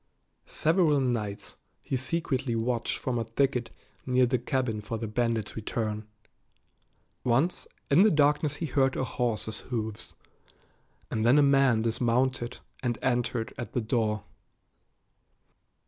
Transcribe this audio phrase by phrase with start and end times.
[0.47, 3.69] Several nights he secretly watched from a thicket
[4.03, 6.07] near the cabin for the bandit's return.
[7.23, 10.15] Once in the darkness he heard a horse's hoofs,
[11.11, 14.23] and then a man dismounted and entered at the door.